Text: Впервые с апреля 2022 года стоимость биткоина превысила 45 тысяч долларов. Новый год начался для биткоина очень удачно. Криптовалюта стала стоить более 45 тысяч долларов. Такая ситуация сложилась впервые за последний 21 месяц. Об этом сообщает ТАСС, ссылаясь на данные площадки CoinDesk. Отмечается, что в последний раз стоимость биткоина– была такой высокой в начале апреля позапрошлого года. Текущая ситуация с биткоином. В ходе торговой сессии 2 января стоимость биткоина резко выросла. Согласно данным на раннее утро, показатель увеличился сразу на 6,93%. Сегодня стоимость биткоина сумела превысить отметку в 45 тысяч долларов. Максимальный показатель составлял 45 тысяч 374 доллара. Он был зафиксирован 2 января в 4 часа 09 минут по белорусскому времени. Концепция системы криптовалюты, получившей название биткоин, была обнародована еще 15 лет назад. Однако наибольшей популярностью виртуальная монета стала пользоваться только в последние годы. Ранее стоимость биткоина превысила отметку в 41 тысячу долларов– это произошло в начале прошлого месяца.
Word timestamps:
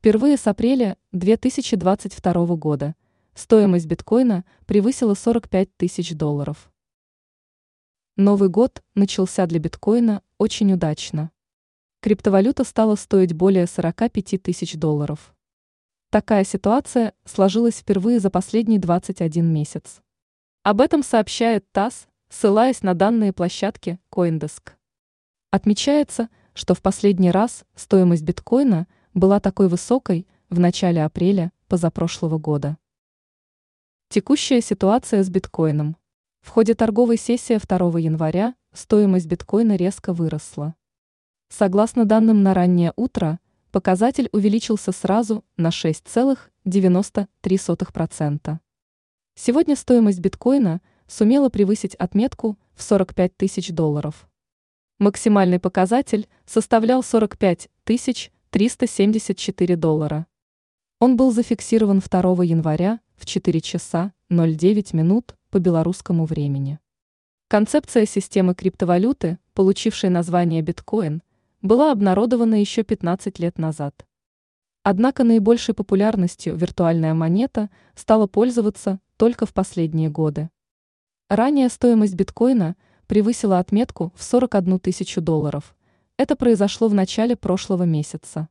Впервые 0.00 0.38
с 0.38 0.46
апреля 0.46 0.96
2022 1.12 2.56
года 2.56 2.94
стоимость 3.34 3.84
биткоина 3.84 4.46
превысила 4.64 5.12
45 5.12 5.76
тысяч 5.76 6.14
долларов. 6.14 6.72
Новый 8.16 8.48
год 8.48 8.82
начался 8.94 9.44
для 9.44 9.58
биткоина 9.58 10.22
очень 10.38 10.72
удачно. 10.72 11.30
Криптовалюта 12.00 12.64
стала 12.64 12.94
стоить 12.94 13.34
более 13.34 13.66
45 13.66 14.42
тысяч 14.42 14.74
долларов. 14.76 15.34
Такая 16.08 16.44
ситуация 16.44 17.12
сложилась 17.26 17.76
впервые 17.76 18.20
за 18.20 18.30
последний 18.30 18.78
21 18.78 19.52
месяц. 19.52 20.00
Об 20.62 20.80
этом 20.80 21.02
сообщает 21.02 21.70
ТАСС, 21.72 22.08
ссылаясь 22.30 22.82
на 22.82 22.94
данные 22.94 23.34
площадки 23.34 24.00
CoinDesk. 24.10 24.70
Отмечается, 25.50 26.30
что 26.54 26.74
в 26.74 26.80
последний 26.80 27.30
раз 27.30 27.66
стоимость 27.74 28.22
биткоина– 28.22 28.86
была 29.14 29.40
такой 29.40 29.68
высокой 29.68 30.26
в 30.48 30.60
начале 30.60 31.04
апреля 31.04 31.52
позапрошлого 31.68 32.38
года. 32.38 32.78
Текущая 34.08 34.60
ситуация 34.60 35.22
с 35.22 35.30
биткоином. 35.30 35.96
В 36.40 36.48
ходе 36.48 36.74
торговой 36.74 37.16
сессии 37.16 37.58
2 37.58 38.00
января 38.00 38.56
стоимость 38.72 39.26
биткоина 39.26 39.76
резко 39.76 40.12
выросла. 40.12 40.74
Согласно 41.48 42.04
данным 42.04 42.42
на 42.42 42.52
раннее 42.54 42.92
утро, 42.96 43.38
показатель 43.72 44.28
увеличился 44.32 44.92
сразу 44.92 45.44
на 45.56 45.68
6,93%. 45.68 48.58
Сегодня 49.34 49.76
стоимость 49.76 50.20
биткоина 50.20 50.80
сумела 51.06 51.48
превысить 51.48 51.94
отметку 51.96 52.58
в 52.74 52.82
45 52.82 53.36
тысяч 53.36 53.70
долларов. 53.70 54.28
Максимальный 54.98 55.58
показатель 55.58 56.28
составлял 56.46 57.02
45 57.02 57.68
тысяч 57.84 58.30
374 58.52 59.76
доллара. 59.76 60.26
Он 60.98 61.16
был 61.16 61.30
зафиксирован 61.30 62.00
2 62.00 62.42
января 62.42 62.98
в 63.14 63.24
4 63.24 63.60
часа 63.60 64.12
09 64.28 64.92
минут 64.92 65.36
по 65.50 65.60
белорусскому 65.60 66.24
времени. 66.24 66.80
Концепция 67.46 68.06
системы 68.06 68.56
криптовалюты, 68.56 69.38
получившей 69.54 70.10
название 70.10 70.62
биткоин, 70.62 71.22
была 71.62 71.92
обнародована 71.92 72.56
еще 72.56 72.82
15 72.82 73.38
лет 73.38 73.56
назад. 73.56 74.04
Однако 74.82 75.22
наибольшей 75.22 75.76
популярностью 75.76 76.56
виртуальная 76.56 77.14
монета 77.14 77.70
стала 77.94 78.26
пользоваться 78.26 78.98
только 79.16 79.46
в 79.46 79.54
последние 79.54 80.10
годы. 80.10 80.50
Ранее 81.28 81.68
стоимость 81.68 82.14
биткоина 82.14 82.74
превысила 83.06 83.60
отметку 83.60 84.12
в 84.16 84.24
41 84.24 84.80
тысячу 84.80 85.20
долларов– 85.20 85.76
это 86.20 86.36
произошло 86.36 86.88
в 86.88 86.94
начале 86.94 87.34
прошлого 87.34 87.84
месяца. 87.84 88.50